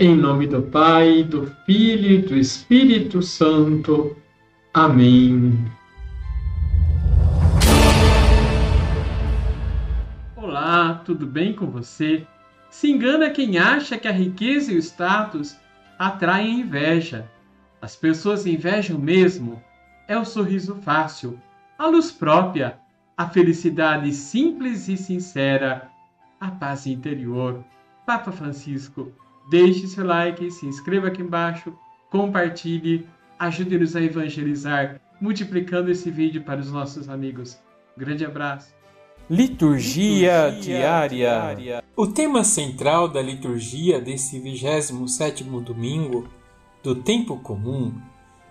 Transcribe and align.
Em 0.00 0.14
nome 0.14 0.46
do 0.46 0.62
Pai, 0.62 1.24
do 1.24 1.48
Filho 1.66 2.08
e 2.08 2.18
do 2.18 2.36
Espírito 2.36 3.20
Santo. 3.20 4.16
Amém. 4.72 5.66
Olá, 10.36 11.02
tudo 11.04 11.26
bem 11.26 11.52
com 11.52 11.66
você? 11.66 12.24
Se 12.70 12.88
engana 12.88 13.30
quem 13.30 13.58
acha 13.58 13.98
que 13.98 14.06
a 14.06 14.12
riqueza 14.12 14.70
e 14.70 14.76
o 14.76 14.78
status 14.78 15.56
atraem 15.98 16.60
inveja. 16.60 17.28
As 17.82 17.96
pessoas 17.96 18.46
invejam 18.46 19.00
mesmo 19.00 19.60
é 20.06 20.16
o 20.16 20.24
sorriso 20.24 20.76
fácil, 20.76 21.42
a 21.76 21.88
luz 21.88 22.12
própria, 22.12 22.78
a 23.16 23.28
felicidade 23.28 24.12
simples 24.12 24.86
e 24.86 24.96
sincera, 24.96 25.90
a 26.40 26.52
paz 26.52 26.86
interior. 26.86 27.64
Papa 28.06 28.30
Francisco 28.30 29.12
Deixe 29.48 29.86
seu 29.86 30.04
like, 30.04 30.50
se 30.50 30.66
inscreva 30.66 31.08
aqui 31.08 31.22
embaixo, 31.22 31.72
compartilhe, 32.10 33.06
ajude-nos 33.38 33.96
a 33.96 34.02
evangelizar, 34.02 35.00
multiplicando 35.20 35.90
esse 35.90 36.10
vídeo 36.10 36.42
para 36.42 36.60
os 36.60 36.70
nossos 36.70 37.08
amigos. 37.08 37.58
grande 37.96 38.24
abraço. 38.24 38.74
Liturgia, 39.30 40.48
liturgia 40.48 40.78
diária. 40.78 41.08
diária. 41.08 41.84
O 41.96 42.06
tema 42.06 42.44
central 42.44 43.08
da 43.08 43.22
liturgia 43.22 44.00
desse 44.00 44.38
27 44.38 45.44
domingo 45.44 46.28
do 46.82 46.94
tempo 46.94 47.36
comum 47.38 47.92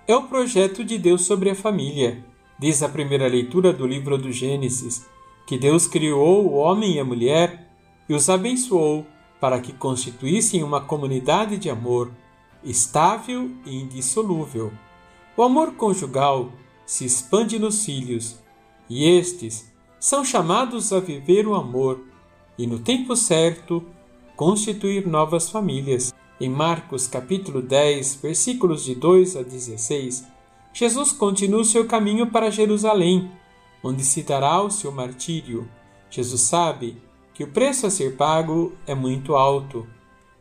é 0.08 0.16
o 0.16 0.24
projeto 0.24 0.84
de 0.84 0.98
Deus 0.98 1.26
sobre 1.26 1.50
a 1.50 1.56
família. 1.56 2.24
Diz 2.60 2.82
a 2.82 2.90
primeira 2.90 3.28
leitura 3.28 3.72
do 3.72 3.86
livro 3.86 4.18
do 4.18 4.32
Gênesis 4.32 5.08
que 5.46 5.58
Deus 5.58 5.88
criou 5.88 6.46
o 6.46 6.56
homem 6.56 6.96
e 6.96 7.00
a 7.00 7.06
mulher 7.06 7.70
e 8.10 8.14
os 8.14 8.30
abençoou 8.30 9.06
para 9.40 9.60
que 9.60 9.74
constituíssem 9.74 10.64
uma 10.64 10.82
comunidade 10.82 11.58
de 11.58 11.70
amor 11.70 12.12
estável 12.64 13.52
e 13.66 13.76
indissolúvel. 13.76 14.72
O 15.36 15.44
amor 15.44 15.74
conjugal 15.74 16.52
se 16.86 17.06
expande 17.06 17.60
nos 17.60 17.86
filhos, 17.86 18.40
e 18.90 19.06
estes 19.06 19.72
são 20.00 20.24
chamados 20.24 20.92
a 20.94 21.00
viver 21.00 21.48
o 21.48 21.56
amor 21.56 22.02
e, 22.58 22.66
no 22.66 22.80
tempo 22.80 23.16
certo, 23.16 23.84
constituir 24.36 25.06
novas 25.06 25.50
famílias. 25.50 26.14
Em 26.40 26.50
Marcos 26.50 27.08
capítulo 27.08 27.62
10, 27.62 28.16
versículos 28.22 28.84
de 28.84 28.94
2 28.96 29.38
a 29.38 29.42
16, 29.44 30.28
Jesus 30.72 31.12
continua 31.12 31.62
o 31.62 31.66
seu 31.66 31.88
caminho 31.88 32.28
para 32.28 32.52
Jerusalém, 32.52 33.32
onde 33.84 34.04
se 34.04 34.22
dará 34.22 34.62
o 34.62 34.70
seu 34.70 34.92
martírio. 34.92 35.68
Jesus 36.10 36.42
sabe 36.42 37.02
que 37.38 37.44
o 37.44 37.52
preço 37.52 37.86
a 37.86 37.92
ser 37.92 38.18
pago 38.18 38.74
é 38.88 38.96
muito 38.96 39.36
alto. 39.36 39.86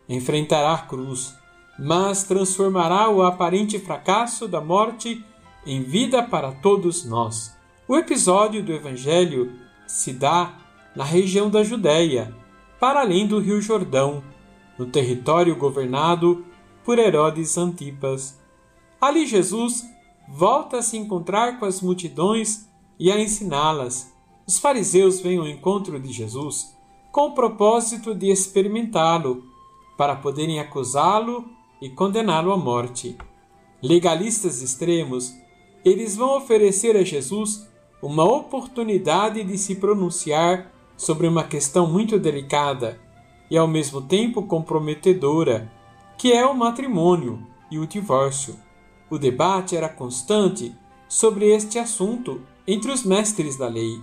Enfrentará 0.09 0.73
a 0.73 0.79
cruz, 0.79 1.35
mas 1.79 2.25
transformará 2.25 3.11
o 3.11 3.23
aparente 3.23 3.79
fracasso 3.79 4.49
da 4.49 4.63
morte 4.63 5.23
em 5.67 5.83
vida 5.83 6.23
para 6.23 6.53
todos 6.53 7.05
nós. 7.05 7.55
O 7.87 7.99
episódio 7.99 8.63
do 8.63 8.73
Evangelho 8.73 9.53
se 9.87 10.11
dá 10.11 10.57
na 10.97 11.05
região 11.05 11.51
da 11.51 11.63
Judéia, 11.63 12.35
para 12.81 13.01
além 13.01 13.27
do 13.27 13.41
Rio 13.41 13.61
Jordão, 13.61 14.25
no 14.79 14.87
território 14.87 15.55
governado 15.55 16.47
por 16.83 16.99
Herodes 16.99 17.59
Antipas. 17.59 18.41
Ali 18.99 19.27
Jesus 19.27 19.85
volta 20.27 20.79
a 20.79 20.83
se 20.83 20.97
encontrar 20.97 21.59
com 21.59 21.67
as 21.67 21.83
multidões 21.83 22.67
e 22.99 23.13
a 23.13 23.21
ensiná-las. 23.21 24.15
Os 24.47 24.59
fariseus 24.59 25.21
vêm 25.21 25.37
ao 25.37 25.47
encontro 25.47 26.01
de 26.01 26.11
Jesus 26.11 26.75
com 27.17 27.29
o 27.29 27.33
propósito 27.33 28.15
de 28.15 28.31
experimentá-lo, 28.31 29.43
para 29.97 30.17
poderem 30.17 30.61
acusá-lo 30.61 31.47
e 31.81 31.89
condená-lo 31.89 32.53
à 32.53 32.59
morte. 32.59 33.17
Legalistas 33.83 34.61
extremos, 34.61 35.33
eles 35.83 36.15
vão 36.15 36.37
oferecer 36.37 36.95
a 36.95 37.03
Jesus 37.03 37.67
uma 38.03 38.25
oportunidade 38.25 39.43
de 39.45 39.57
se 39.57 39.77
pronunciar 39.77 40.71
sobre 40.95 41.27
uma 41.27 41.43
questão 41.43 41.87
muito 41.87 42.19
delicada 42.19 43.01
e 43.51 43.57
ao 43.57 43.67
mesmo 43.67 44.03
tempo 44.03 44.43
comprometedora, 44.43 45.73
que 46.19 46.35
é 46.35 46.45
o 46.45 46.55
matrimônio 46.55 47.43
e 47.71 47.79
o 47.79 47.87
divórcio. 47.87 48.57
O 49.09 49.17
debate 49.17 49.75
era 49.75 49.89
constante 49.89 50.75
sobre 51.09 51.47
este 51.47 51.79
assunto 51.79 52.43
entre 52.69 52.93
os 52.93 53.05
mestres 53.05 53.57
da 53.57 53.69
lei. 53.69 54.03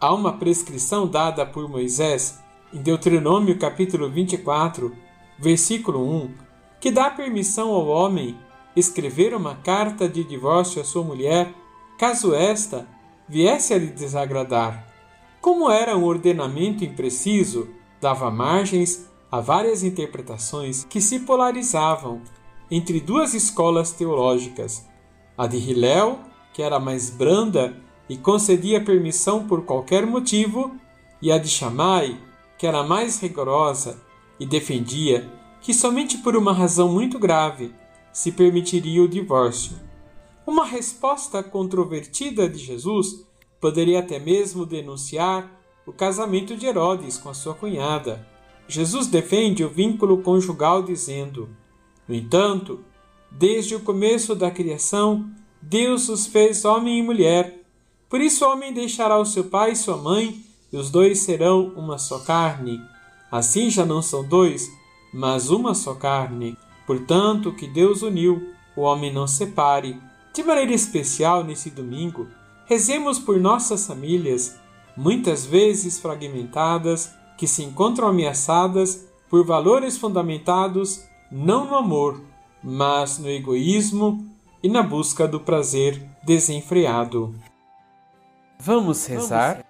Há 0.00 0.14
uma 0.14 0.38
prescrição 0.38 1.06
dada 1.06 1.44
por 1.44 1.68
Moisés 1.68 2.45
em 2.76 2.82
Deuteronômio 2.82 3.56
capítulo 3.58 4.10
24, 4.10 4.94
versículo 5.38 5.98
1, 6.24 6.34
que 6.78 6.90
dá 6.90 7.08
permissão 7.08 7.70
ao 7.70 7.86
homem 7.86 8.36
escrever 8.76 9.34
uma 9.34 9.54
carta 9.54 10.06
de 10.06 10.22
divórcio 10.22 10.82
à 10.82 10.84
sua 10.84 11.02
mulher, 11.02 11.54
caso 11.98 12.34
esta 12.34 12.86
viesse 13.26 13.72
a 13.72 13.78
lhe 13.78 13.86
desagradar. 13.86 14.86
Como 15.40 15.70
era 15.70 15.96
um 15.96 16.04
ordenamento 16.04 16.84
impreciso, 16.84 17.66
dava 17.98 18.30
margens 18.30 19.08
a 19.32 19.40
várias 19.40 19.82
interpretações 19.82 20.84
que 20.84 21.00
se 21.00 21.20
polarizavam 21.20 22.20
entre 22.70 23.00
duas 23.00 23.32
escolas 23.32 23.92
teológicas, 23.92 24.86
a 25.38 25.46
de 25.46 25.56
Hillel, 25.56 26.18
que 26.52 26.60
era 26.60 26.78
mais 26.78 27.08
branda 27.08 27.74
e 28.06 28.18
concedia 28.18 28.84
permissão 28.84 29.46
por 29.46 29.64
qualquer 29.64 30.04
motivo, 30.04 30.76
e 31.22 31.32
a 31.32 31.38
de 31.38 31.48
Shammai, 31.48 32.25
que 32.58 32.66
era 32.66 32.82
mais 32.82 33.20
rigorosa 33.20 34.00
e 34.38 34.46
defendia 34.46 35.30
que 35.60 35.74
somente 35.74 36.18
por 36.18 36.36
uma 36.36 36.52
razão 36.52 36.88
muito 36.88 37.18
grave 37.18 37.74
se 38.12 38.30
permitiria 38.30 39.02
o 39.02 39.08
divórcio. 39.08 39.76
Uma 40.46 40.64
resposta 40.64 41.42
controvertida 41.42 42.48
de 42.48 42.58
Jesus 42.58 43.26
poderia 43.60 43.98
até 43.98 44.18
mesmo 44.18 44.64
denunciar 44.64 45.50
o 45.84 45.92
casamento 45.92 46.56
de 46.56 46.66
Herodes 46.66 47.18
com 47.18 47.28
a 47.28 47.34
sua 47.34 47.54
cunhada. 47.54 48.26
Jesus 48.68 49.06
defende 49.08 49.64
o 49.64 49.68
vínculo 49.68 50.22
conjugal 50.22 50.82
dizendo: 50.82 51.48
No 52.06 52.14
entanto, 52.14 52.80
desde 53.30 53.74
o 53.74 53.80
começo 53.80 54.34
da 54.34 54.50
criação, 54.50 55.28
Deus 55.60 56.08
os 56.08 56.26
fez 56.26 56.64
homem 56.64 57.00
e 57.00 57.02
mulher. 57.02 57.64
Por 58.08 58.20
isso 58.20 58.44
o 58.44 58.52
homem 58.52 58.72
deixará 58.72 59.18
o 59.18 59.26
seu 59.26 59.44
pai 59.44 59.72
e 59.72 59.76
sua 59.76 59.96
mãe 59.96 60.45
e 60.72 60.76
os 60.76 60.90
dois 60.90 61.20
serão 61.20 61.72
uma 61.76 61.98
só 61.98 62.18
carne. 62.18 62.80
Assim 63.30 63.70
já 63.70 63.84
não 63.84 64.02
são 64.02 64.24
dois, 64.24 64.70
mas 65.12 65.50
uma 65.50 65.74
só 65.74 65.94
carne. 65.94 66.56
Portanto, 66.86 67.52
que 67.52 67.66
Deus 67.66 68.02
uniu, 68.02 68.52
o 68.76 68.82
homem 68.82 69.12
não 69.12 69.26
separe. 69.26 70.00
De 70.32 70.42
maneira 70.42 70.72
especial, 70.72 71.42
nesse 71.42 71.70
domingo, 71.70 72.28
rezemos 72.66 73.18
por 73.18 73.40
nossas 73.40 73.86
famílias, 73.86 74.58
muitas 74.96 75.44
vezes 75.44 75.98
fragmentadas, 75.98 77.14
que 77.36 77.46
se 77.46 77.62
encontram 77.62 78.08
ameaçadas 78.08 79.06
por 79.28 79.44
valores 79.44 79.96
fundamentados 79.96 81.04
não 81.30 81.66
no 81.66 81.74
amor, 81.74 82.20
mas 82.62 83.18
no 83.18 83.28
egoísmo 83.28 84.24
e 84.62 84.68
na 84.68 84.82
busca 84.82 85.26
do 85.26 85.40
prazer 85.40 86.02
desenfreado. 86.24 87.34
Vamos 88.58 89.04
rezar? 89.06 89.65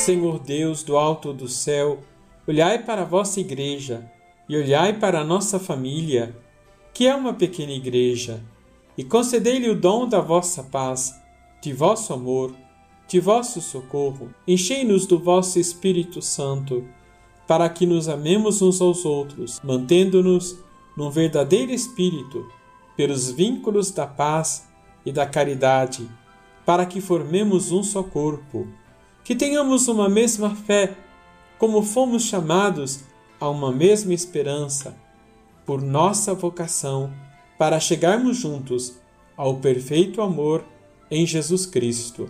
Senhor 0.00 0.38
Deus 0.38 0.82
do 0.82 0.96
alto 0.96 1.30
do 1.30 1.46
céu, 1.46 1.98
olhai 2.48 2.82
para 2.82 3.02
a 3.02 3.04
vossa 3.04 3.38
igreja 3.38 4.10
e 4.48 4.56
olhai 4.56 4.94
para 4.94 5.20
a 5.20 5.24
nossa 5.24 5.58
família, 5.58 6.34
que 6.94 7.06
é 7.06 7.14
uma 7.14 7.34
pequena 7.34 7.72
igreja, 7.72 8.42
e 8.96 9.04
concedei-lhe 9.04 9.68
o 9.68 9.78
dom 9.78 10.08
da 10.08 10.18
vossa 10.18 10.62
paz, 10.62 11.14
de 11.60 11.74
vosso 11.74 12.14
amor, 12.14 12.54
de 13.06 13.20
vosso 13.20 13.60
socorro. 13.60 14.34
Enchei-nos 14.48 15.04
do 15.04 15.18
vosso 15.18 15.58
Espírito 15.58 16.22
Santo, 16.22 16.88
para 17.46 17.68
que 17.68 17.84
nos 17.84 18.08
amemos 18.08 18.62
uns 18.62 18.80
aos 18.80 19.04
outros, 19.04 19.60
mantendo-nos 19.62 20.58
num 20.96 21.10
verdadeiro 21.10 21.72
espírito, 21.72 22.48
pelos 22.96 23.30
vínculos 23.30 23.90
da 23.90 24.06
paz 24.06 24.66
e 25.04 25.12
da 25.12 25.26
caridade, 25.26 26.08
para 26.64 26.86
que 26.86 27.02
formemos 27.02 27.70
um 27.70 27.82
só 27.82 28.02
corpo 28.02 28.66
que 29.30 29.36
tenhamos 29.36 29.86
uma 29.86 30.08
mesma 30.08 30.56
fé, 30.56 30.92
como 31.56 31.84
fomos 31.84 32.24
chamados 32.24 33.04
a 33.38 33.48
uma 33.48 33.70
mesma 33.70 34.12
esperança, 34.12 34.96
por 35.64 35.80
nossa 35.80 36.34
vocação, 36.34 37.12
para 37.56 37.78
chegarmos 37.78 38.38
juntos 38.38 39.00
ao 39.36 39.58
perfeito 39.58 40.20
amor 40.20 40.64
em 41.08 41.24
Jesus 41.24 41.64
Cristo. 41.64 42.28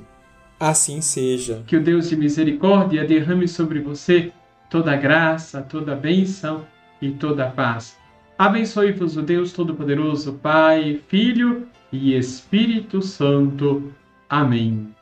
Assim 0.60 1.00
seja. 1.00 1.64
Que 1.66 1.78
o 1.78 1.82
Deus 1.82 2.10
de 2.10 2.16
misericórdia 2.16 3.02
derrame 3.02 3.48
sobre 3.48 3.80
você 3.80 4.30
toda 4.68 4.94
graça, 4.94 5.62
toda 5.62 5.96
bênção 5.96 6.66
e 7.00 7.12
toda 7.12 7.48
paz. 7.48 7.96
Abençoe-vos 8.36 9.16
o 9.16 9.22
Deus 9.22 9.54
Todo-Poderoso, 9.54 10.34
Pai, 10.34 11.00
Filho 11.08 11.66
e 11.90 12.14
Espírito 12.14 13.00
Santo. 13.00 13.90
Amém. 14.28 14.94